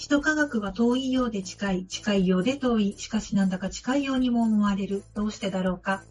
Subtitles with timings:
[0.00, 5.04] 首都科学は遠いようで近い、近いようで遠い、しかしなんだか近いようにも思われる。
[5.14, 6.02] どうしてだろうか。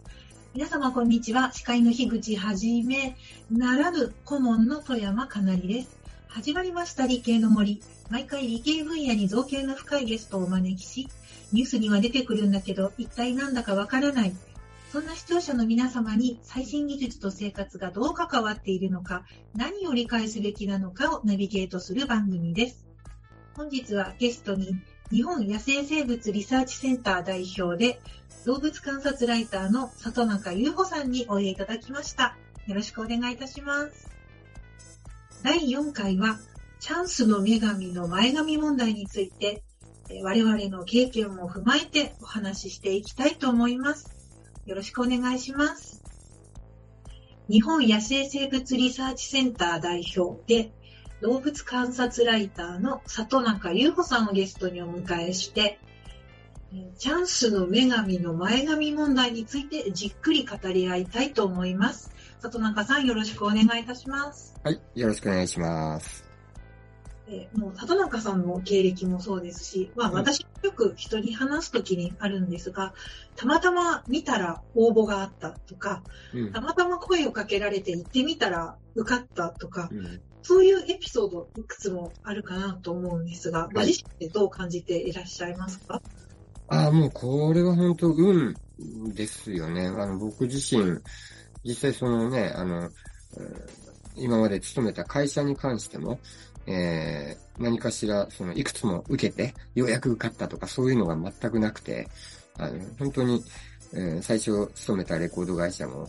[0.53, 1.51] 皆様こんにちは。
[1.53, 3.17] 司会の樋口はじめ、
[3.49, 5.97] ならぬ顧問の富山かなりです。
[6.27, 7.81] 始まりました理系の森。
[8.11, 11.07] 毎回理系分野に造形の深いゲストをお招きし、
[11.51, 14.35] ニュースには出てくるんだけど、一体なんだかわからない。
[14.91, 19.25] そんな視聴者の皆様に最新技術と生活がどう関わっているのか、
[19.55, 22.88] 何を理解すべきなのかをナビゲートする番組です。
[23.59, 24.79] 本日はゲストに
[25.11, 27.99] 日本野生生物リサーチセンター代表で
[28.45, 32.37] 動物観察ライターの里中優穂さんにおいでいただきました。
[32.67, 34.09] よろしくお願いいたします。
[35.43, 36.39] 第4回は
[36.79, 39.61] チャンスの女神の前髪問題について
[40.23, 44.09] 我々の経験も踏まえてお話ししていきたいと思います。
[44.67, 46.01] よろしくお願いします。
[47.49, 50.71] 日本野生生物リサーチセンター代表で
[51.21, 55.79] 動物観察ライターの里中優穂さんをゲストにお迎えして、
[56.97, 62.11] チャンスの女神の前髪問題についてじっくり語り合いたいと思います。
[62.39, 64.55] 里中さんよろしくお願いいたします。
[64.63, 66.29] はい、よろしくお願いします。
[67.31, 72.93] えもう里中さんの経歴もそうですし、まあ、私よく人に話すときにあるんですが、
[73.35, 86.01] たまたま見たら応募があったとか、うん、たまたま声をかけられて行ってみたら受かったとか、うん、そういうエピソードいくつもあるかなと思うんですが、ご自身でどう感じていらっしゃいますか？
[86.67, 88.55] ああ、もうこれは本当運
[89.13, 89.87] ですよね。
[89.87, 90.99] あの、僕自身、
[91.63, 92.89] 実際そのね、あの、
[94.15, 96.19] 今まで勤めた会社に関しても、
[96.67, 102.07] えー、何かしら、その、いくつも受けて、ようやく受かったとか、そういうのが全くなくて、
[102.57, 103.43] あの、本当に、
[103.93, 106.07] えー、最初勤めたレコード会社も、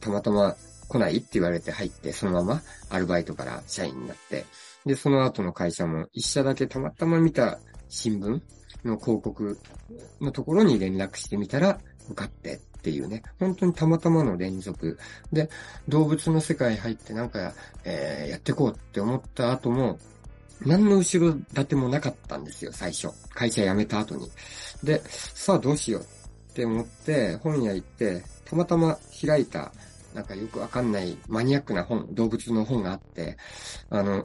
[0.00, 0.54] たまたま
[0.88, 4.44] 来ないって言われて入って、そのままアルバイトから社員になって、
[4.84, 8.40] で、その後の会社も一社だけたまたま見た新聞
[8.84, 9.58] の広告
[10.20, 14.98] のところに連絡してみたら、受かってっていうね、本当にたまたまの連続。
[15.32, 15.50] で、
[15.88, 17.52] 動物の世界入ってなんか、
[17.84, 19.98] えー、やってこうって思った後も、
[20.64, 23.08] 何の後ろ盾もなかったんですよ、最初。
[23.34, 24.30] 会社辞めた後に。
[24.84, 28.96] で、さあどうしようって思って、本屋行って、たまたま
[29.26, 29.72] 開いた、
[30.16, 33.36] なんかよくわかんないマニアックな本、動物の本があって、
[33.90, 34.24] あの、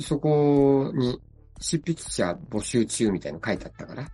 [0.00, 1.20] そこに
[1.60, 4.08] 執筆者募集中みたいなの書いてあったから、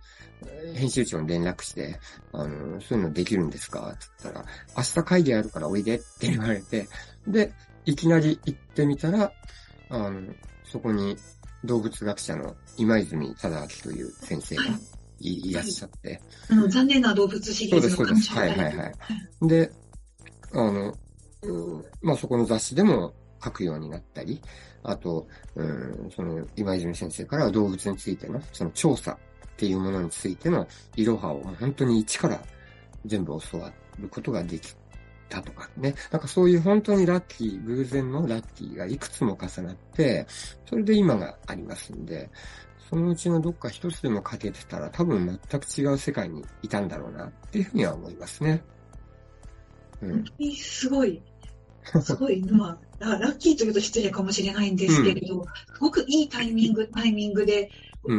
[0.75, 1.99] 編集長に連絡して、
[2.31, 3.93] あの、そういうのできるんですか？
[3.93, 4.45] って言ったら、
[4.77, 6.87] 明日会議あるからおいでって言われて、
[7.27, 7.51] で、
[7.85, 9.31] いきなり行ってみたら、
[9.89, 11.17] あの、そこに
[11.63, 14.63] 動物学者の今泉忠明という先生が
[15.19, 16.21] い,、らっしゃって。
[16.51, 18.55] あの、残念な動物シリーズのそうです、そうです。
[18.59, 19.47] はいはいはい。
[19.47, 19.71] で、
[20.55, 20.93] あの、
[21.43, 24.41] うん、まあそこの雑誌でも書くようになったり、
[24.83, 29.17] あと、うん、その、今泉先生から動物についての、その調査っ
[29.57, 32.41] ていうものについてのいろはを本当に一から
[33.05, 34.75] 全部教わることができ
[35.29, 35.93] たとかね。
[36.11, 40.25] なんかそういう本当にラッキー、偶然のラッキーがいくつも重なって、
[40.65, 42.29] それで今がありますんで、
[42.89, 48.63] そのうちのどっか一つでも欠けてたら多分全く違う世界にいたんだろうなっていうふうには思いますね。
[50.01, 51.21] うん、本当にすごい。
[52.03, 57.69] すごい、 まあ、ラッキーというと失礼かもしれないんですけれど、うん、すごくいいタイミング、タイミングで、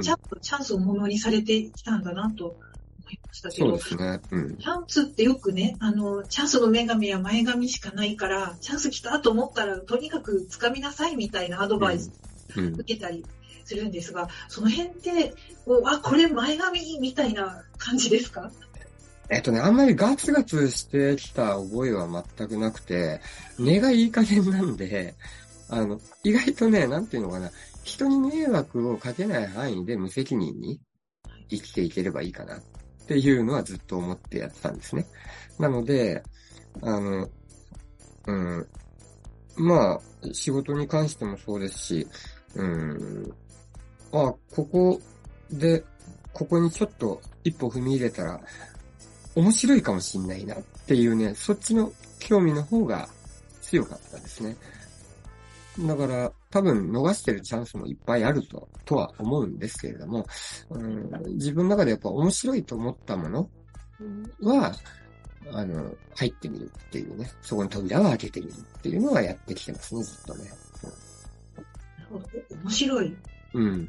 [0.03, 0.19] ちゃん。
[0.19, 4.21] とチャンスをものにされてきたんだなと思いましたけど、そうですね。
[4.33, 12.11] うん、チャンスってよくね、あの、チャンスの女神は前髪しかないから、チャンス来たと思ったら、とにかく掴みなさいみたいなアドバイス
[12.51, 13.25] 受けたり
[13.65, 15.35] するんですが、その辺って、
[15.85, 18.51] あ、これ前髪みたいな感じですか？
[19.29, 23.21] えっとね、あんまりガツガツしてきた覚えは全くなくて、
[23.59, 25.15] 根がいい加減なんで、
[25.69, 27.51] あの、意外とね、なんていうのかな、
[27.83, 30.81] 人に迷惑をかけない範囲で無責任に
[31.49, 32.61] 生きていければいいかなっ
[33.07, 35.07] ていうのはずっと思ってやってたんですね。
[35.59, 36.23] なので、
[36.83, 37.29] あの、
[38.27, 38.67] うん、
[39.57, 40.01] まあ、
[40.33, 42.09] 仕事に関してもそうですし、
[42.55, 43.35] うん、
[44.13, 45.01] あ、ここ
[45.51, 45.85] で、
[46.33, 48.41] ここにちょっと一歩踏み入れたら、
[49.37, 53.09] 面白いかもしんないなっていうね、そっちの興味の方が
[53.61, 54.57] 強かったですね。
[55.79, 60.27] だから、多分逃してるチャンスもいっぱいあると、とは思うんですけれども、
[60.71, 63.51] うん、自分の中でやっぱ面白いと思ったもの
[64.41, 64.75] は、
[65.53, 70.51] あの、入ってみるっていうね、そこに扉を開けてみるっていうのはやってきてますね、ずっとね。
[72.65, 73.17] 面白い。
[73.53, 73.89] うん。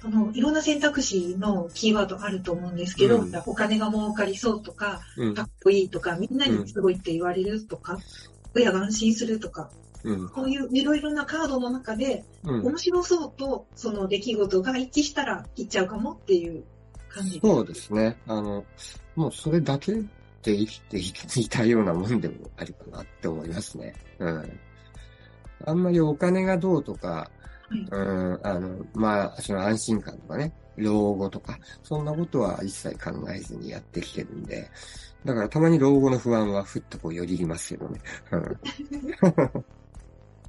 [0.00, 7.98] そのいろんな選択肢のキーワードあると思うんですけど、うん、お金が儲かりそうとか、うん、かっこいいとか、みんなにすごいって言われるとか、
[8.54, 9.70] 親が安心するとか、
[10.04, 10.28] うん。
[10.28, 12.66] こういういろいろなカードの中で、うん。
[12.66, 16.64] 面白そうと、その出来事が一致したら切っちゃうかもっていう
[17.08, 17.40] 感じ。
[17.42, 18.16] そうですね。
[18.26, 18.64] あの、
[19.16, 20.04] もうそれだけで
[20.42, 23.94] 生きていたようなもんでもあるかなって思いますね。
[24.20, 24.60] うん。
[25.64, 27.35] あんまりお金がどうとか、はい
[27.70, 34.70] うん、あの、まあ、その安心感とかね、老後とか、そんなことは一切考えずにやってきてるんで、
[35.24, 38.00] だからたまに老後の不安はふっとこうよぎりますけどね。
[38.30, 38.60] うん。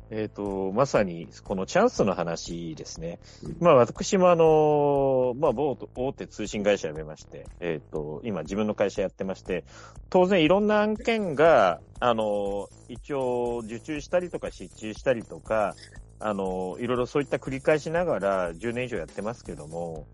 [0.10, 3.58] えっ、と、まさに、このチャンスの話ですねうん。
[3.60, 9.66] まあ、私もあの、まあ、某大手通信会社辞めまして、えっ、と、今自分の会社やってまして、
[10.10, 15.76] 当然いろんな案件が、あの、一応受注したりとか失注したりとか、
[16.20, 20.08] あの、いろいろそういった繰り返しながら10年以上やってますけども、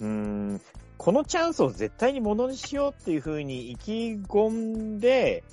[0.00, 0.60] うーん、
[0.98, 5.44] このチャンスを絶対にものにしようっていうふうに意気込んで、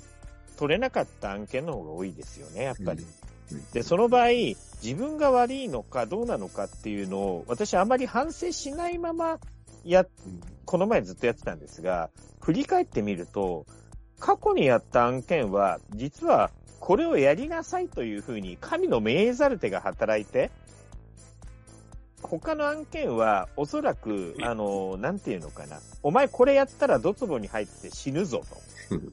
[0.56, 3.04] 取れなかった案件の方が多いですよね、やっぱり。
[3.72, 4.28] で、その場合、
[4.82, 9.38] 自分が悪いのかどうなのかっていうのを、私あまり反省しないまま、
[9.84, 10.06] や、
[10.64, 13.66] この前ずっとやってたんですが、振り返ってみると、
[14.18, 16.50] 過去にやった案件は、実は
[16.80, 20.50] これをやりなさいというふうに神の命ざる手が働いて、
[22.22, 25.78] 他の案件はおそらく、あの、なんていうのかな。
[26.02, 28.42] お前これやったらドツボに入って死ぬぞ
[28.90, 29.12] とうん。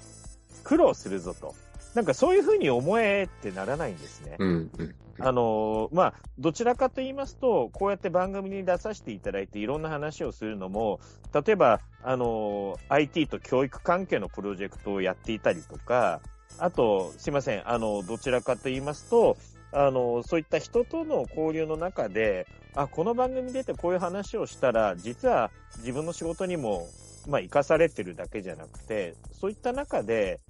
[0.64, 1.54] 苦労するぞと。
[1.94, 4.36] なんかそういうふうに思えってならないんですね。
[4.38, 4.70] うん。
[4.78, 4.94] うん。
[5.18, 11.00] あのまあ、どちらかと言いますと、こうやって番組に出させていただいていろんな話をするのも、
[11.32, 16.20] 例えば、あの IT と教育関係のプロジェクトをやっていたりとか、
[16.58, 19.36] あと、すいません、あの、どちらかと言いますと、
[19.72, 26.86] あの、そういった人との交流の中で、あ、この番組出てこういう話をしたら、実は自分の仕事にも、
[27.26, 30.40] まあ、生かされてるだけじゃなくて、そういった中で、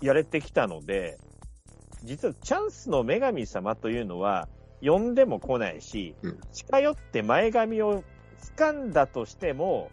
[0.00, 1.18] やれてきたので、
[2.04, 4.48] 実はチャンスの女神様というのは、
[4.82, 8.04] 呼んでも来ないしうん、近寄って前髪を
[8.56, 9.90] 掴んだとしても、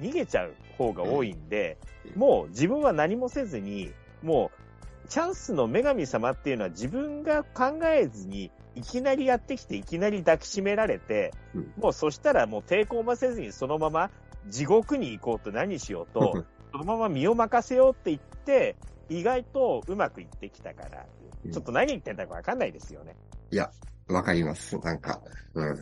[0.00, 1.78] 逃げちゃう方が多いんで、
[2.16, 3.92] もう自分は何もせずに、
[4.22, 4.50] も
[5.04, 11.72] う、チャンスの女神様っていうのは自分が考えずに、いきなりやってきて、いきなり抱きしめられて、うん。
[11.76, 14.10] もうそしたらもう抵抗もせずにそのまま
[14.48, 18.76] 地獄に行こうと何しようと、そのまま身を任せようって言って、
[19.08, 21.06] 意外とうまくいってきたから、
[21.44, 23.14] うんちょっと何言ってんだかわかんないですよね。
[24.08, 24.78] わかります。
[24.78, 25.20] なんか。
[25.52, 25.78] うん。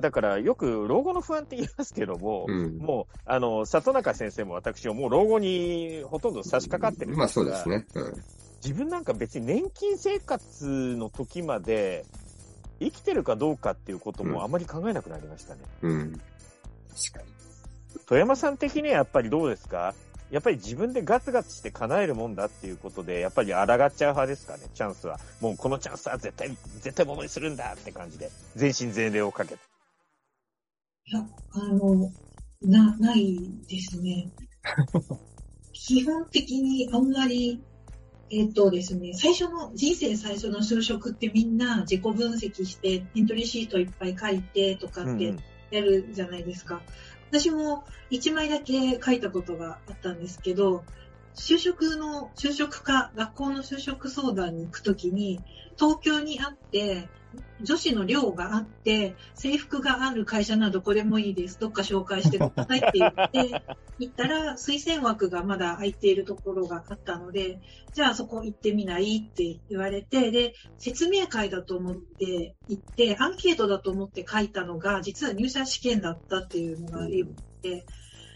[0.00, 2.76] だからよく老後の不安って言いますけども、うん。
[2.76, 7.86] もう、あの、里中先生も私ももう老後にほとんど差し掛かってるんまあそうですね。
[7.94, 8.12] うん。
[8.62, 10.66] 自分なんか別に年金生活
[10.96, 12.04] の時まで
[12.80, 15.62] 生きてるかどうかっていうことうんもあまり考えなくなりましたね。
[15.82, 16.12] うん。
[16.12, 17.32] 確かに。
[18.06, 19.94] 富山さん的にはやっぱりどうですか？
[20.30, 25.20] やっぱり自分でガツガツして叶えるもんだっていうことで、やっぱり抗っちゃう派ですかね、チャンスは。
[25.40, 29.60] もうこのチャンスは絶対、絶対ものにするんだって感じで、全身全霊をかけて。
[31.06, 32.10] いや、あの、
[32.62, 34.32] な、ないですね。
[35.72, 37.62] 基本的にあんまり、
[38.30, 45.34] えっ、とですね、最初の、人生最初の就職ってみんな自己分析して、エントリーシートいっぱい書いてとかって
[45.70, 46.82] やるじゃないですか。
[47.30, 50.84] 私も1枚だけ書いたことがあったんですけど、
[51.34, 55.44] 就職の、就職課、学校の就職相談に行くときに、
[55.76, 57.08] 東京にあって、
[57.60, 61.58] 女子の寮があって、制服がある会社ならどこでもいいです。
[61.58, 63.62] どっか紹介してくださいって言って、
[63.98, 67.60] 行ったら推薦枠がまだ空いているところがあったので、
[67.94, 77.08] じゃあそこ行ってみないって言われて、で、説明会だと思って行って、アンケートだと思って書いたのが、実は入社試験だったっていうのがあっ
[77.62, 77.86] て、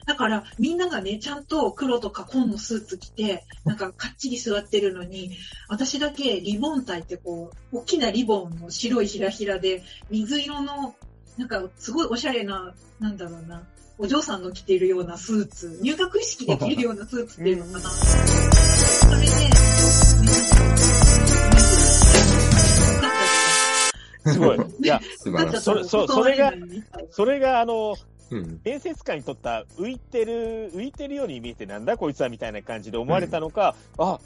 [0.07, 5.33] だからみんながね、ちゃんと黒とか紺のスーツ着て、なんかかっちり座ってるのに、
[5.69, 10.95] 私だけリボン体ってこう、大きなリボンの白いひらひらで、水色の、
[11.37, 13.63] なんかすごいおしゃれな、なんだろうな、
[13.99, 17.91] お嬢さんの着ているようなスーツ、入学式で着るようなスーツっていうのかな。
[17.91, 19.27] それで、
[24.25, 24.59] すごい。
[24.83, 25.01] いや。
[25.61, 26.53] それそそれが
[27.11, 27.97] それがあの、
[28.31, 28.61] うん。
[28.65, 34.19] 面接官にとった浮いてる、浮いてるように見えてなんだこいつはみたいな感じで思われたのか、あ、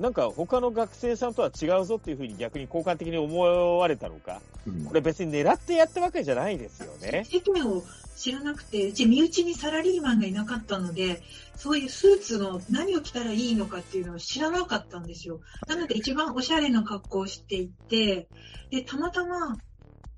[0.00, 3.38] なんか他の学生さんとは違うぞっていうふうに逆に好感的に思
[3.78, 4.40] われたのか。
[4.66, 7.26] うんこれ別に狙ってやったわけじゃないですよね。
[7.30, 7.82] 世間を
[8.16, 11.22] 知らなくて、うち身内にサラリーマンがいなかったので、
[11.56, 15.40] そういうスーツの何を着たらいいのかっていうのを知らなかったんですよ。
[15.66, 18.28] なので一番おしゃれな格好をしていて、
[18.70, 19.56] で、たまたま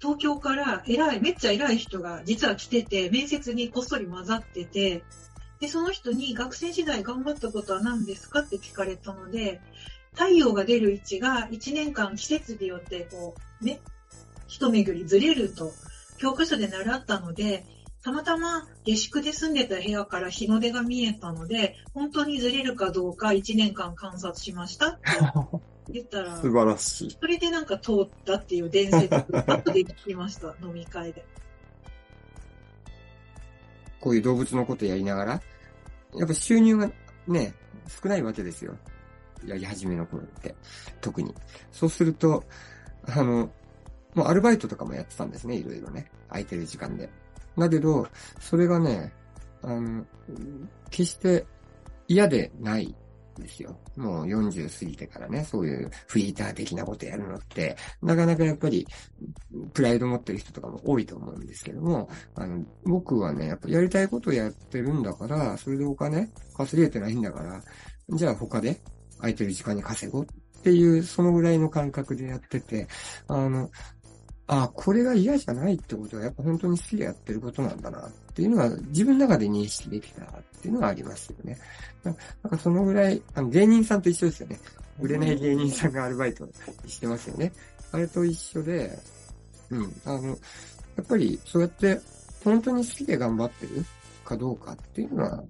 [0.03, 5.05] 東京から偉い、めっちゃ偉い人が実は来てて、面接にこっそり混ざってて、
[5.61, 9.61] で、その人に学生時代頑張ったことは何ですかって聞かれたので、
[10.15, 13.81] 太陽が出る位置が1年間季節によってこう、ね、
[14.49, 15.73] 一巡りずれると
[16.19, 17.65] 教科書で習ったので、
[18.03, 24.89] たまたま下宿で住んでた部屋から日の出が見えたので、本当にずれるかどうか1年間観察しました。
[24.89, 27.17] っ て言ったら、素晴らしい。
[27.21, 29.15] それでなんか通ったっていう伝説、
[29.51, 31.25] 後で聞きました、飲み会で。
[34.01, 35.43] こういう動物のことやりながら、
[36.15, 36.91] やっぱ収入が
[37.27, 37.55] ね、
[37.89, 38.77] 少ないわけですよ。
[39.45, 40.55] やり始めの頃って。
[41.01, 41.35] 特に。
[41.71, 42.45] そうすると、
[43.07, 43.51] あの、
[44.15, 46.11] もうアルバイトとかもやってたんですね、いろいろね。
[46.29, 47.11] 空いてる時間で。
[47.57, 48.07] だけど、
[48.41, 49.13] それがね、
[49.63, 50.05] あの、
[50.91, 51.47] 決して
[52.09, 52.95] 嫌でない
[53.41, 53.79] ですよ。
[53.97, 58.87] もう40過ぎてからね、そういうフリーター的なことやるのって、なかなかやっぱり、
[59.73, 67.63] プライド持ってる人とかも多いと思うんですけども、あの、僕はね、やっぱやりたいことやってるんだから、それでお金稼げてないんだから、
[68.11, 68.81] じゃあ他で
[69.19, 72.89] 空いてる時間に稼ごうっていう、そのぐらいの感覚でやってて、
[73.29, 73.71] あの、
[74.47, 80.27] あこれが嫌じゃないってことは、やっぱ本当に好きでやってることなんだなっっていうのは、自分の中で認識できたっ
[80.63, 81.59] ていうのはありますよね。
[82.03, 82.15] なん
[82.51, 84.59] かそのぐらい、あの芸人さんと一緒ですよね。
[84.99, 86.49] 売れない芸人さんがアルバイト
[86.87, 87.53] してますよね。
[87.93, 88.99] あれと一緒で、
[89.71, 90.35] うん、あの、や
[91.03, 92.01] っぱりそうやって
[92.43, 93.85] 本当に好きで頑張ってる
[94.25, 95.45] かどうかっていうのは、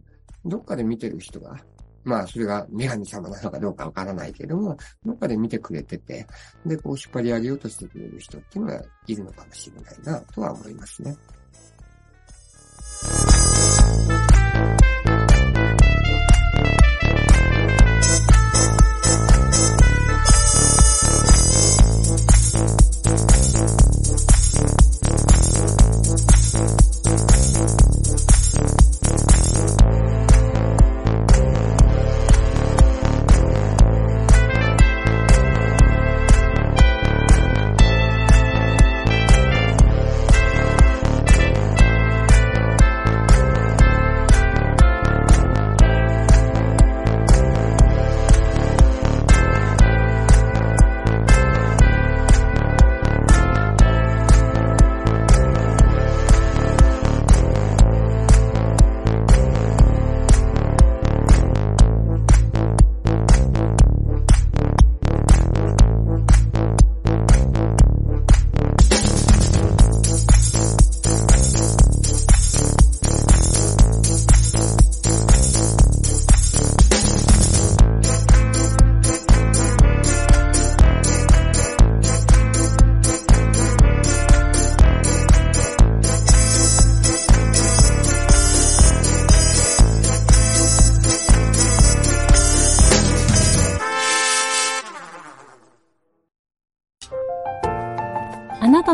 [0.45, 1.57] どっかで見てる人が
[2.05, 6.27] まあ、それが女神様なのかどうかわからないけども、どっかで見てくれてて、
[6.67, 11.17] で、こう引っ張り上げようとしてくれる人っていうのはいるのかもしれないな、とは思いますね。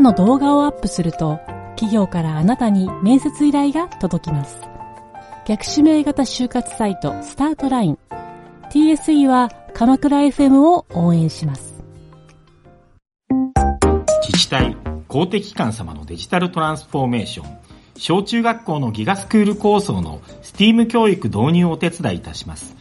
[0.09, 1.39] の動画をアップすると、
[1.77, 4.57] 企業からあなたに面接依頼が届きます。
[5.47, 7.99] 逆指名型就活サイトスタートライン。
[8.71, 11.75] TSE は鎌倉 FM を応援します。
[14.23, 14.77] 自治体、
[15.09, 17.59] 公的機関様のデジタルトランスフォーメーション、
[17.97, 22.75] 小中学校のギガスクール構想の STEAM 教育導入をお手伝いいたします。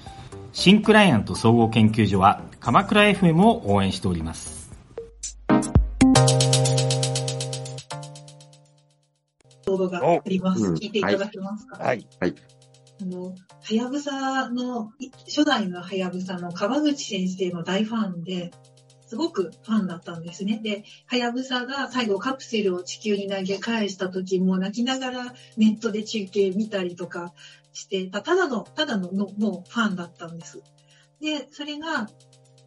[0.53, 4.56] 新クライアント総合研究所は鎌倉 FM を応援しております。
[10.25, 10.63] あります。
[10.74, 11.77] 聞いていただけますか？
[11.77, 12.07] はい。
[12.19, 12.36] はい。
[13.01, 13.36] あの、は
[13.71, 14.91] やぶさの、
[15.27, 18.51] 初代のはやぶさの川口先生の大ファンで、
[19.05, 20.59] すごくファンだったんですね。
[20.62, 27.33] で、はやぶさが最後カプセルを地球に投げ返した時も泣きながらネットで中継見たりとか
[27.71, 30.62] してた、ただの、ただののもうファンだったんです。
[31.21, 32.09] で、それが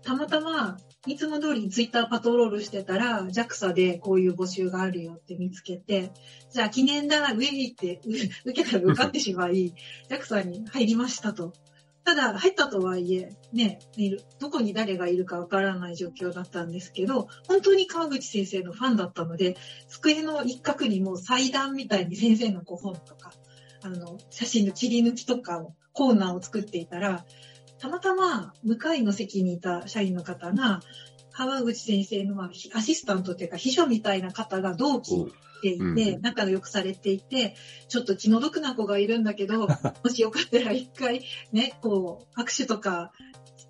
[0.03, 6.13] たまたまいつも通りツイッターパトロールしてたら、JAXA でこういう募集があるよって見つけて、
[6.51, 8.01] じゃあ記念だ、ウェイって
[8.45, 9.73] 受けたら受かってしまい、
[10.11, 11.55] JAXA に入りましたと。
[12.05, 13.79] ただ、入ったとはいえ、ね、
[14.39, 19.57] どこに誰がいるかわからない状況だったんですけど、本当に川口先生のファンだったので、
[19.89, 23.33] 机の一角にもう祭壇みたいに先生のご本とか、
[23.83, 27.25] あの、写真の切り抜きとかを、コーナーを作っていたら、
[27.81, 30.81] たまたま向かいの席にいた社員の方が、
[31.33, 35.33] 川口先生のアシスタントというか秘書みたいな方が同期
[35.63, 37.57] でいて、仲良くされていて、
[37.89, 39.67] ちょっと気の毒な子がいるんだけど、
[40.05, 41.23] もしよかったら一回
[41.53, 43.13] ね、こう、握手とか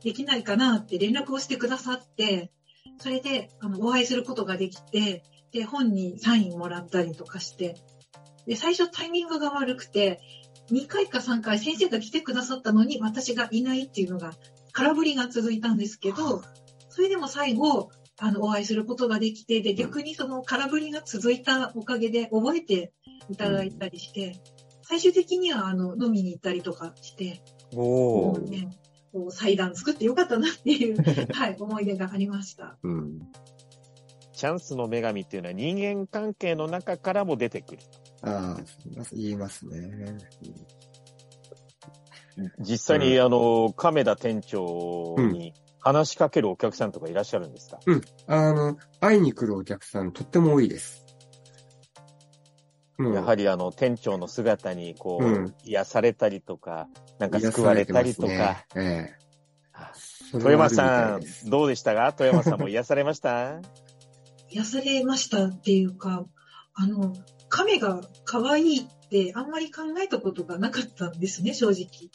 [0.03, 2.51] できないかなって連絡をしてくださって、
[2.99, 7.77] それで、あの、お会いすることができて、で、本にサインもらったりとかして、
[8.47, 10.21] で、最初タイミングが悪くて、
[10.71, 14.33] 2回か3回先生が来てくださったのに私がいないっていうのが
[14.73, 16.43] 空振りが続いたんですけど、
[16.89, 22.93] それでも最後、あの、お会いすることができて、で、逆にその空振りが続いたおかげで覚えて
[23.31, 24.41] いただいたりして、
[24.83, 27.43] 最終的にはあの、飲みに行ったりとかして、
[27.75, 28.71] おーもうね、
[29.13, 30.97] こう祭壇作ってよかったなっていう、
[31.33, 32.79] はい、思い出がありました。
[32.83, 33.21] うん。
[34.33, 37.83] チャンスの女神っていうのは人間関係の中からも出てくる。
[38.23, 38.61] ああ、
[39.13, 40.19] 言いますね。
[42.61, 48.01] 実際に、あの、亀田店長に話しかけるお客さんとかいらっしゃるんですか、うん。
[48.27, 51.05] あの、会いに来るお客さんとっても多いです。
[52.99, 58.29] もうやはりあの、店長の姿にこう、うん癒されたりとか、なんか救われたりとか。
[58.29, 58.67] ね。
[58.77, 58.81] え
[59.17, 59.21] え
[60.31, 62.13] そ富山さんどうでしたか？
[62.13, 63.61] 富山さんも癒されました？
[64.51, 66.27] 癒されましたっていうか、
[66.75, 67.15] あの、
[67.51, 72.11] 亀が可愛いってあんまり考えたことがなかったんですね、正直。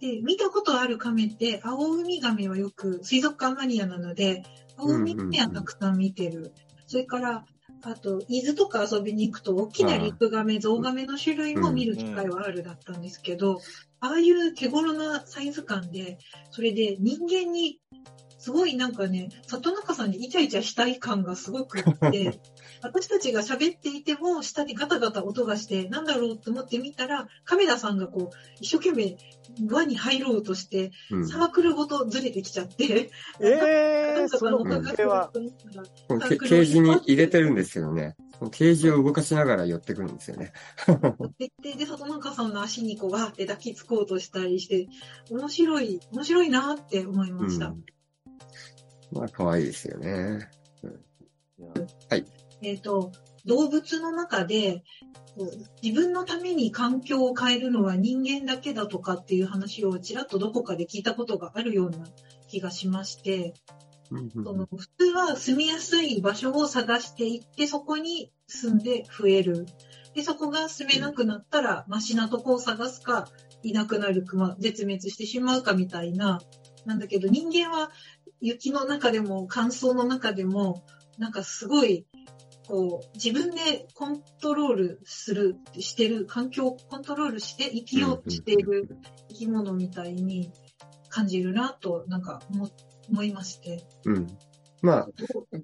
[0.00, 4.44] で、見たことある亀って、青ウミガメはよく、水族館マニアなので、
[4.76, 6.54] 青ウミガメはたくさん見てる。
[6.86, 7.44] それから、
[7.82, 13.60] あと、伊豆とか遊びに行くと、大きなリクガメ、ゾウガメの種類も見る機会はあるだったんですけど、
[14.00, 16.18] ああいう手頃なサイズ感で、
[16.50, 17.80] それで人間に、
[18.38, 22.40] すごいなんかね、里中さんにイチャイチャしたい感がすごくあって、
[22.82, 29.16] 私たちが喋っていても、下でガタガタ音がして、なんだろうと思ってみたら、亀田さんがこう、一生懸命
[29.68, 38.16] 輪に入ろうとして、うんサークルごとずれてきちゃって、ええー、そのなんか関係は、と思ったらこのケケージに入れてるんですけどね。
[38.52, 40.52] ケージを動かしながら寄ってくるんですよね。
[41.38, 44.86] で、で、で里中さんの足にこう、わーって抱きつこうとしたりして、
[45.30, 47.66] 面白い、面白いなって思いました。
[47.66, 47.84] うん。
[49.10, 50.48] まあ、可愛いですよね。
[52.62, 53.12] えっ、と、
[53.44, 54.84] 動物の中で、
[55.82, 61.98] 自分のために環境を変えるのは人間だけだとかっていう話をちらっとどこかで聞いたことがあるような
[62.48, 63.54] 気がしまして、
[64.10, 69.66] うんその普通は住みやすい場所を探していって、そこに住んで増える。
[70.14, 73.28] で、そこが住めなくなったら、マシなとこを探すか、
[73.62, 76.40] いなくなるか、まあ、絶滅してしまうかみたいな、
[76.86, 77.90] なんだけど人間は
[78.40, 80.84] 雪の中でも乾燥の中でも、
[81.18, 82.06] なんかすごい、
[82.68, 88.86] こう、自分でコントロールする、してる、環境をコントロールして生きようとしている
[89.28, 90.52] 生き物みたいに
[91.08, 92.70] 感じるなと、なんか思
[93.10, 93.82] 思いまして。
[94.04, 94.26] うん。
[94.82, 95.08] まあ、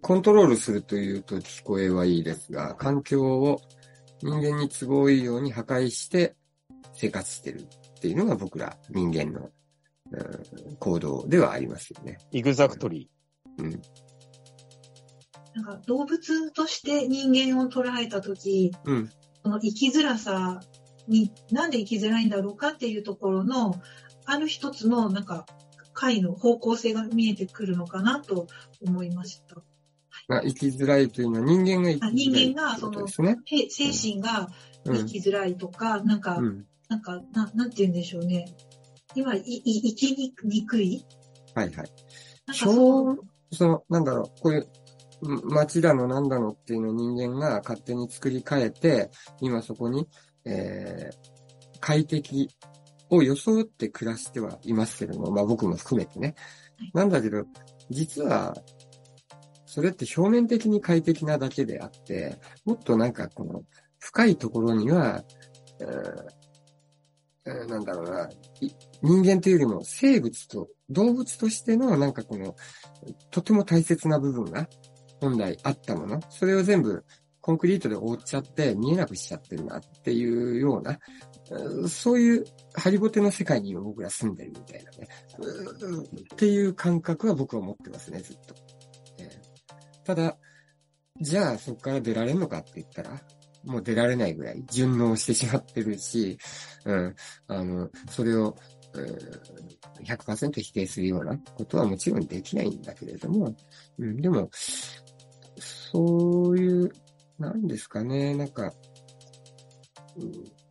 [0.00, 3.60] コントロールするというと聞こえはいいですが、環境を
[4.22, 6.34] 人間に都合いいように破壊して
[6.94, 9.50] 生活してるっていうのが僕ら人間の、うん
[10.78, 12.18] 行動ではありますよね。
[12.30, 13.10] イグザクトリ
[13.58, 13.82] うん。
[15.54, 19.10] なんか動物として人間を捉えたとき、うん。
[19.42, 20.60] その生きづらさ
[21.06, 23.80] に、なんで生きづらいんだろうかっていうところの、
[24.26, 25.46] ある一つの、なんか、
[25.92, 28.48] 解の方向性が見えてくるのかなと
[28.84, 29.56] 思いました。
[30.26, 33.36] まあ、生きづらいというのは人間が生きづらいあ人間がってことですね。
[33.44, 34.48] へ精神が
[34.86, 34.96] うん。
[34.96, 36.66] 生きづらいとか、なんか、うん。
[36.88, 38.46] なんか、ななんて言うんでしょうね。
[39.14, 40.32] 今、いい生きに
[40.66, 41.04] くい
[41.54, 41.74] はいはい。
[41.76, 43.20] なんかそう、
[43.52, 44.66] その、なんだろう、こういう、ん
[45.44, 49.10] 街だのなんだのっていうのを人間が勝手に作り変えて、
[49.40, 50.06] 今そこに、
[50.44, 52.48] えー、快適
[53.10, 56.34] を装って暮らしてはいますけども、まあ僕も含めてね
[56.78, 56.90] はい。
[56.94, 57.44] なんだけど、
[57.90, 58.54] 実は、
[59.66, 63.62] それって表面的に快適なだけであって、もっとなんかこの、
[63.98, 65.24] 深いところには、
[65.80, 66.44] えー
[67.46, 68.28] えーなんだろうな、
[68.60, 68.70] い
[69.02, 72.54] 人間というよりも生物と、動物としてのなんかこの、
[73.30, 74.68] とても大切な部分が
[75.24, 77.04] 本来あったもの、それを全部
[77.40, 80.98] コンクリートで覆っちゃって見えなくしちゃってるなっていうような、
[81.88, 85.08] そういうハリボテの世界に僕ら住んでるみたいなね、
[86.34, 88.54] っていう感覚は僕は持ってますね、ずっと。
[89.18, 89.54] えー
[90.04, 90.36] ただ、
[91.20, 93.20] じゃあそこから出られるのかって言ったら、
[93.64, 96.38] もう出られないぐらい順応してしまってるし、
[96.84, 97.14] うん、
[97.48, 98.56] あの、それを、
[100.04, 103.52] 100%否定するようなことはもちろんできないんだけれども、
[103.98, 104.50] うん、でも、
[105.94, 106.92] そういう、
[107.38, 108.72] なんですかね、なんか、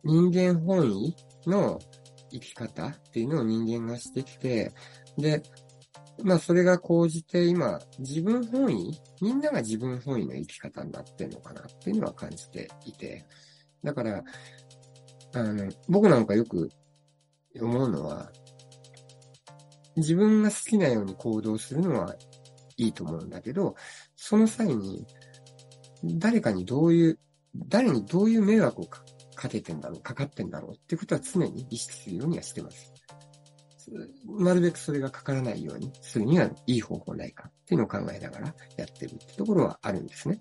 [0.04, 1.78] 人間本位の
[2.30, 4.70] 生き方っていうのを人間がしてきて、
[5.16, 5.42] で、
[6.22, 13.24] まあそれが講じて今、自分本位みんなが自分本位の生き方になってんのかなっていうのは感じていて、
[13.82, 14.22] だから、
[15.32, 16.68] あの、僕なんかよく
[17.58, 18.30] 思うのは、
[19.96, 22.14] 自分が好きなように行動するのは
[22.76, 23.74] いいと思うんだけど、
[24.26, 25.06] その際に、
[26.02, 27.18] 誰かにどういう、
[27.68, 32.90] 誰にどういう迷惑をかけてんだろう、かかってんだろうってことは常に意識するようにはしてます。
[34.26, 40.40] なるべくそれがかからないようにするにはいい方法ないかっていうのを考えながらやってるってところはあるんですね。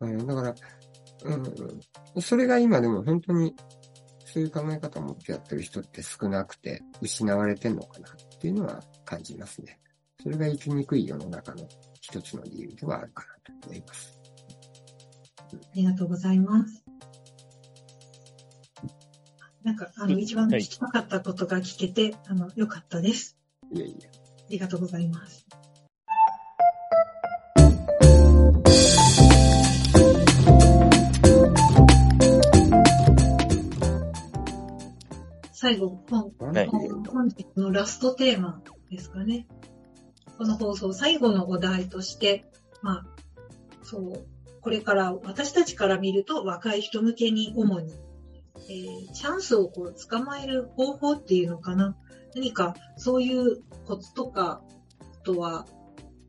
[0.00, 0.54] うん、だから、
[2.14, 3.54] うん、それが今でも本当に
[4.24, 9.80] そういう考え方を持ってやってる人って少なくて失われてんのかなっていうのは感じますね。
[10.22, 11.68] それが生きにくい世の中の
[12.00, 14.18] 一つの理由ではあるかなと思います。
[15.52, 16.84] ありがとうございます。
[19.62, 23.36] なんか、あの、一番聞きたかったことが聞けて、あの、よかったです。
[23.72, 24.08] いえいえ。
[24.08, 25.44] ありがとうございます。
[35.52, 39.48] 最後、本、はい、本日のラストテーマですかね。
[40.38, 42.44] この放送最後のお題として、
[42.82, 43.06] まあ、
[43.82, 44.26] そう、
[44.60, 47.94] これから私たちから見ると若い人向けに主に
[48.68, 51.96] えー、チャンスをこう捕まえる方法っていうのかな。
[52.34, 54.62] 何かそういうコツとか、
[55.00, 55.66] あとは、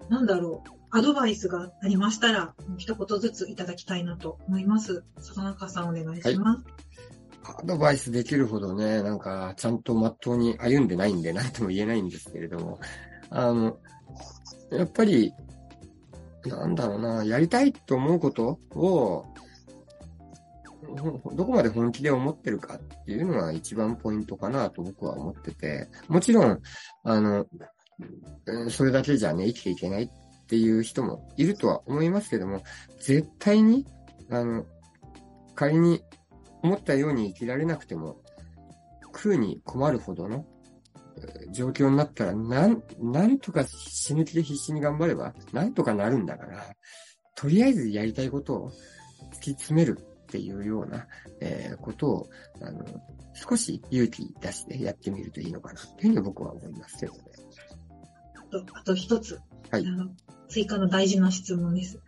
[0.09, 5.03] なんだろう、アドバイスがありましたら、一言ずついただきたいなと思います。
[5.15, 6.63] 佐中さんお願いします。
[7.43, 12.79] はい、アドバイスできるほどね、なんか、ちゃんとまっとうに歩んでないんで、なんとも言えないんですけれども、
[13.29, 13.79] あの、
[14.71, 15.33] やっぱり、
[16.45, 19.25] なんだろうな、やりたいと思うことを、
[20.95, 26.61] どこまで本気で思ってるかっていうのが一番ポイントかなと僕は思ってて、もちろん、
[27.03, 27.45] あの、
[28.69, 30.09] それだけじゃね、生きていけないっ
[30.47, 32.63] ていう人もいるとは思いますけども、
[32.99, 33.85] 絶対に、
[34.29, 34.65] あの、
[35.55, 36.01] 仮に
[36.61, 38.21] 思ったように生きられなくても、
[39.03, 40.45] 食うに困るほどの
[41.51, 46.75] 状況になったら、なん、なんとか死ぬ気で必死に頑張れば、なんとかなるんだから、
[47.35, 48.71] とりあえずやりたいことを
[49.33, 51.07] 突き詰めるっていうような、
[51.39, 52.29] えー、ことを、
[52.61, 52.83] あの、
[53.33, 57.19] 少し勇気出してやってみるといいのかなというふうに僕は思いますけどね。
[58.35, 59.39] あと、あと一つ。
[59.69, 59.85] はい。
[59.85, 60.09] あの、
[60.49, 62.01] 追加の大事な質問です。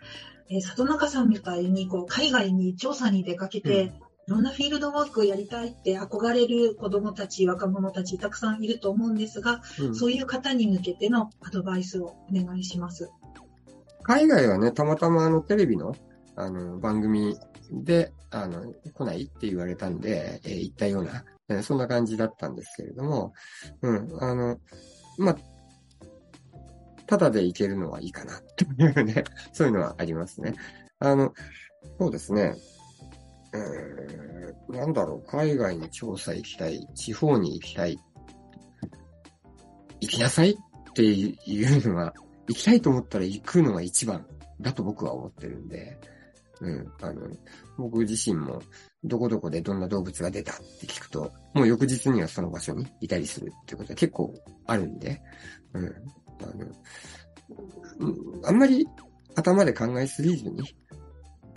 [0.49, 13.09] えー、里中さんみたいに、こう、海外に調査に出かけて、うん、いろんなフィールドワークをやりたいって憧れる子供たち、若者たちたくさんいると思うんですが、うん、そういう方に向けてのアドバイスをお願いします。
[14.03, 15.95] 海外はね、たまたまあのテレビの
[16.35, 17.39] あの番組
[17.71, 23.33] で、あの、来ないって言われたんで、えー、行ったような、えー、そんな感じだったんですけれども、
[23.81, 24.59] うん、あの、
[25.17, 25.37] まあ、
[27.07, 30.53] ただで行けるのはいいかな、というね、そういうのはありますね。
[30.99, 31.33] あの、
[31.97, 32.53] そうですね。
[33.53, 37.99] えー、なんだろう、海外に調査行きたい、地方に行きたい、
[40.01, 42.13] 行きなさいっていうのは、
[42.47, 44.25] 行きたいと思ったら行くのが一番
[44.61, 45.97] だと僕は思ってるんで、
[46.61, 46.91] うん。
[47.01, 47.27] あの、
[47.77, 48.61] 僕自身も、
[49.03, 54.33] どこどこでどんな動物が出たって聞くと、もう翌日にはその場所にいたりするってことは結構
[54.65, 55.21] あるんで、
[55.73, 55.85] うん。
[55.85, 55.89] あ
[58.41, 58.85] の、あんまり
[59.35, 60.63] 頭で考えすぎずに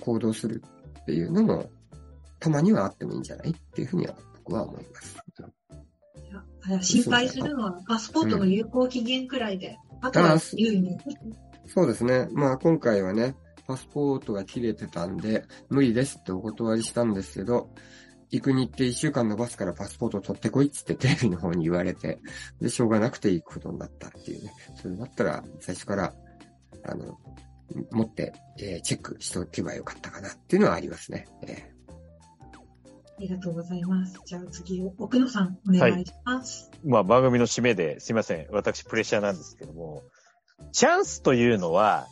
[0.01, 0.63] 行動する
[1.01, 1.69] っていうのも、
[2.43, 3.51] たまにはあってもいいんじゃない？
[3.51, 5.17] っていうふうには僕は思います。
[6.81, 10.99] 心配するのはパスポートの有効期限くらいで、うん、あとは優位に。
[11.67, 12.29] そうですね。
[12.33, 17.71] まあ今回はね、パスポートが切れてたんで、無理ですってお断りしたんですけど、
[18.31, 22.19] 行く日程一週間のバスからパスポート取ってこいっつってテレビの方に言われて、
[22.61, 24.53] で、しょうがなくて行くことになったっていうね。
[24.75, 26.15] それだったら、最初から、
[26.85, 27.19] あの、
[27.91, 31.27] 持って、えー、チェックしておけばよかったかなっていうのはありますね。
[31.43, 31.72] えー、あ
[33.23, 34.21] りがとうございます。
[34.25, 36.71] じゃあ次、奥野さん、お願いします。
[36.73, 38.49] はい、まあ、番組の締めですいません。
[38.51, 40.03] 私、プレッシャーなんですけども、
[40.73, 42.07] チャンスというのは、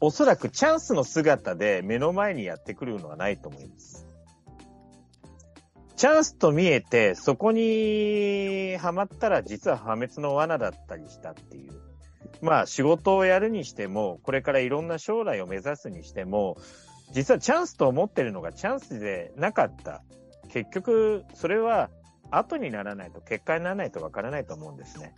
[0.00, 4.06] おそらくチャンスの姿で目の前にやってくるのはないと思います。
[5.96, 11.72] チャンスと見えて、そこにはまったら実は破滅の罠だったりしたっていう。
[12.40, 16.56] まあ仕事をやるにしても、これからいろんな将来を目指すにしても、
[17.12, 20.02] 実はチャンスと思ってるのがチャンスでなかった。
[20.52, 21.90] 結局、それは
[22.30, 25.14] 後にならないと、結果にならないとわからないと思うんですね。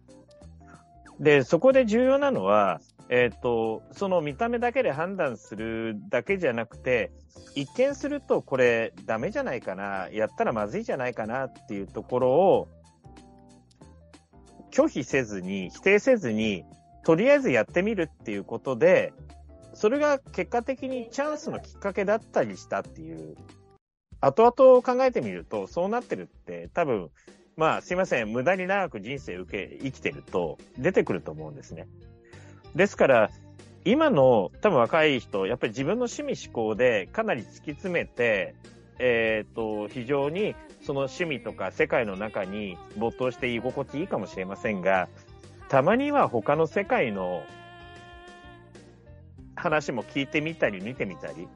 [1.20, 7.12] で、そこで重要なのは、えっ、ー、と、その見た目だけで判断するだけじゃなくて、
[7.54, 12.68] 一見するとこれダメじゃないかな、やったらまずいじゃないかなっていうところを、
[14.70, 16.64] 拒否せずに、否定せずに、
[17.04, 19.12] とりあえずやってみるっていうことで、
[19.74, 23.36] それが結果的にチャンスのきっかけだったりしたっていう、
[24.24, 27.10] 後々考えてみると、そうなってるって多分、
[27.56, 31.86] まあすいません、無駄に長く人生受け、生きてると出てくると思うんですね。
[32.74, 33.30] ですから、
[33.84, 38.54] 今の多分若い人、やっぱり自分の趣味思考でかなり突き詰めて、
[38.98, 45.08] えっ、と、非常にその趣味とか世界の中に没頭して居心地いいかもしれませんが、
[45.68, 47.42] たまには他の世界の
[49.54, 51.48] 話も聞いてみたり見てみたり、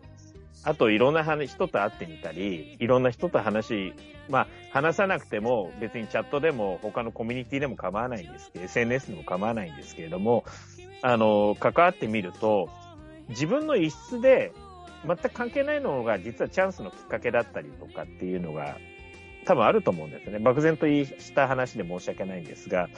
[0.65, 3.95] あといろんな人と会ってみたり、いろんな人と話、
[4.29, 10.45] まあ話さなくても別にチャットでも他のコミュニティでも構わないんですけど、SNS でも構わないんですけれども、
[11.03, 12.69] あの、関わってみると、
[13.29, 14.53] 自分の一室で
[15.07, 18.79] 全く関係ないのが実はチャンスのきっかけだったりとかっていうのが
[19.45, 20.39] 多分あると思うんですね。
[20.39, 22.89] 漠然とした話で申し訳ないんですが、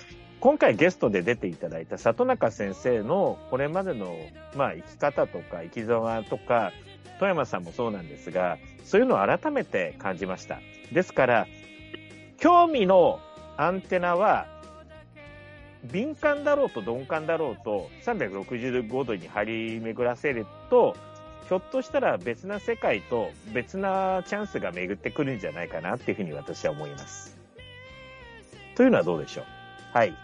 [0.40, 4.16] 今回ゲストで出ていただいた里中先生のこれまでの、
[4.57, 6.73] まあ、生き方とか生き様とか、
[7.20, 10.59] 富山さんもそうなんですが、そういうのを改めて感じました。
[10.90, 11.46] ですから、
[12.38, 13.20] 興味の
[13.59, 14.46] アンテナは、
[15.85, 20.96] 敏感だろうと鈍感だろうと、365度に張り巡らせると、
[21.48, 27.37] ひょっとしたら別な世界と別なチャンスが巡ってくるんじゃないかなっていうふうに私は思います。
[28.76, 29.44] というのはどうでしょう？
[29.92, 30.14] はい。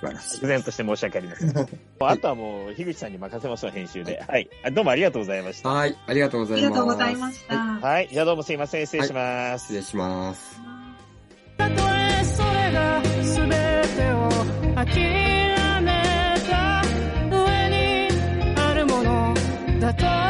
[0.00, 0.46] 素晴らしい漠。
[0.46, 1.50] 然として申し訳ありません。
[2.00, 4.22] あとはもう、樋口さんに任せますわ、編集で。
[4.26, 4.48] はい。
[4.62, 5.68] あどうもありがとうございました。
[5.70, 6.66] はい、ありがとうございます。
[6.66, 7.56] ありがとうございました。
[7.56, 8.08] はい。
[8.12, 8.86] じゃあどうもすいません。
[8.86, 9.62] 失礼します。
[9.64, 10.60] 失礼します。
[11.56, 14.28] たとえそれが全てを
[14.74, 16.82] 諦めた
[17.30, 18.08] 上に
[18.56, 19.34] あるもの
[19.80, 20.25] だと